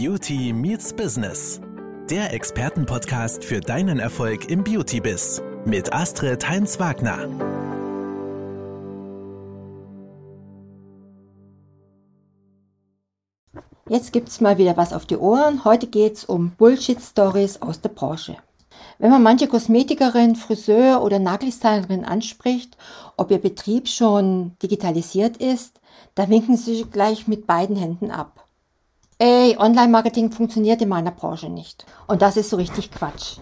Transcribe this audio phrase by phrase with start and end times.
[0.00, 1.60] Beauty Meets Business.
[2.08, 7.26] Der Expertenpodcast für deinen Erfolg im Beauty-Biz mit Astrid Heinz-Wagner.
[13.88, 15.64] Jetzt gibt's mal wieder was auf die Ohren.
[15.64, 18.36] Heute geht's um Bullshit-Stories aus der Branche.
[19.00, 22.76] Wenn man manche Kosmetikerin, Friseur oder Nagelstylerin anspricht,
[23.16, 25.80] ob ihr Betrieb schon digitalisiert ist,
[26.14, 28.47] da winken sie gleich mit beiden Händen ab.
[29.20, 31.84] Ey, Online-Marketing funktioniert in meiner Branche nicht.
[32.06, 33.38] Und das ist so richtig Quatsch.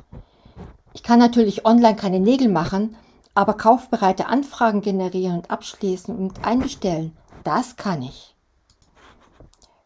[0.95, 2.97] Ich kann natürlich online keine Nägel machen,
[3.35, 8.35] aber kaufbereite Anfragen generieren und abschließen und einbestellen, das kann ich.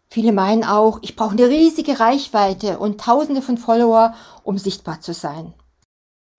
[0.09, 5.13] Viele meinen auch, ich brauche eine riesige Reichweite und tausende von Follower, um sichtbar zu
[5.13, 5.55] sein.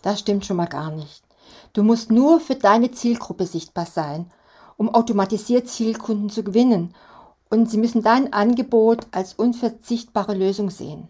[0.01, 1.25] Das stimmt schon mal gar nicht.
[1.73, 4.31] Du musst nur für deine Zielgruppe sichtbar sein,
[4.77, 6.95] um automatisiert Zielkunden zu gewinnen
[7.51, 11.09] und sie müssen dein Angebot als unverzichtbare Lösung sehen.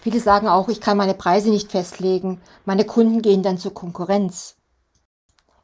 [0.00, 4.56] Viele sagen auch, ich kann meine Preise nicht festlegen, meine Kunden gehen dann zur Konkurrenz.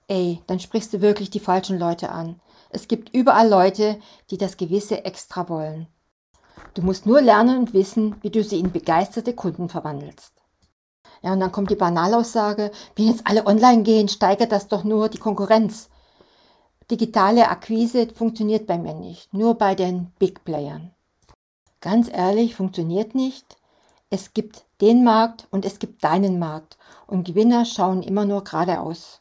[0.09, 2.41] Ey, dann sprichst du wirklich die falschen Leute an.
[2.69, 3.99] Es gibt überall Leute,
[4.31, 5.89] die das gewisse Extra wollen.
[6.75, 10.35] Du musst nur lernen und wissen, wie du sie in begeisterte Kunden verwandelst.
[11.23, 15.09] Ja, und dann kommt die Banalaussage, wenn jetzt alle online gehen, steigert das doch nur
[15.09, 15.89] die Konkurrenz.
[16.91, 20.91] Digitale Akquise funktioniert bei mir nicht, nur bei den Big Playern.
[21.81, 23.57] Ganz ehrlich, funktioniert nicht.
[24.11, 29.21] Es gibt den Markt und es gibt deinen Markt und Gewinner schauen immer nur geradeaus.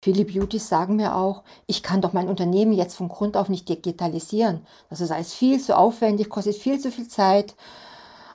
[0.00, 3.68] Viele Beauties sagen mir auch, ich kann doch mein Unternehmen jetzt von Grund auf nicht
[3.68, 4.66] digitalisieren.
[4.90, 7.56] Das ist alles viel zu aufwendig, kostet viel zu viel Zeit.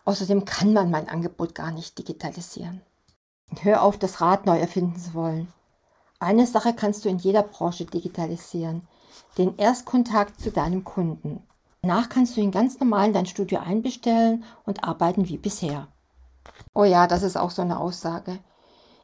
[0.03, 2.81] Außerdem kann man mein Angebot gar nicht digitalisieren.
[3.61, 5.53] Hör auf, das Rad neu erfinden zu wollen.
[6.21, 8.85] Eine Sache kannst du in jeder Branche digitalisieren.
[9.37, 11.41] Den Erstkontakt zu deinem Kunden.
[11.81, 15.87] Danach kannst du ihn ganz normal in dein Studio einbestellen und arbeiten wie bisher.
[16.73, 18.39] Oh ja, das ist auch so eine Aussage.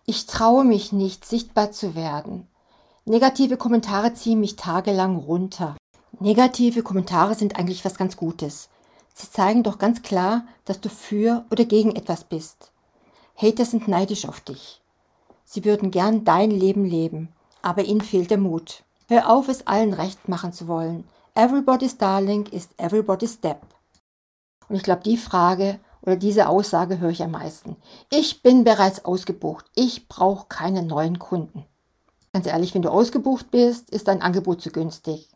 [0.06, 2.48] Ich traue mich nicht, sichtbar zu werden.
[3.06, 5.78] Negative Kommentare ziehen mich tagelang runter.
[6.20, 8.68] Negative Kommentare sind eigentlich was ganz Gutes.
[9.14, 12.74] Sie zeigen doch ganz klar, dass du für oder gegen etwas bist.
[13.38, 14.82] Hater sind neidisch auf dich.
[15.46, 17.30] Sie würden gern dein Leben leben,
[17.62, 18.84] aber ihnen fehlt der Mut.
[19.08, 21.06] Hör auf, es allen recht machen zu wollen.
[21.36, 23.62] Everybody's Darling ist everybody's Step.
[24.68, 27.76] Und ich glaube, die Frage oder diese Aussage höre ich am meisten.
[28.10, 29.66] Ich bin bereits ausgebucht.
[29.76, 31.66] Ich brauche keine neuen Kunden.
[32.34, 35.30] Ganz ehrlich, wenn du ausgebucht bist, ist dein Angebot zu günstig.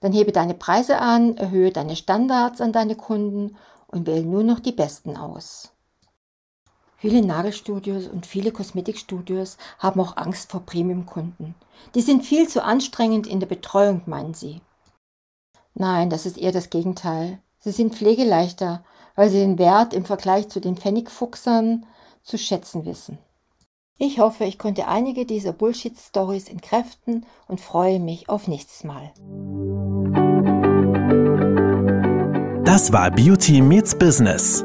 [0.00, 3.56] Dann hebe deine Preise an, erhöhe deine Standards an deine Kunden
[3.86, 5.72] und wähle nur noch die besten aus.
[7.02, 11.56] Viele Nagelstudios und viele Kosmetikstudios haben auch Angst vor Premium-Kunden.
[11.96, 14.60] Die sind viel zu anstrengend in der Betreuung, meinen sie.
[15.74, 17.40] Nein, das ist eher das Gegenteil.
[17.58, 18.84] Sie sind pflegeleichter,
[19.16, 21.86] weil sie den Wert im Vergleich zu den Pfennigfuchsern
[22.22, 23.18] zu schätzen wissen.
[23.98, 29.10] Ich hoffe, ich konnte einige dieser Bullshit-Stories entkräften und freue mich auf nächstes Mal.
[32.62, 34.64] Das war Beauty Meets Business